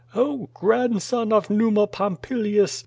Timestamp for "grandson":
0.55-1.31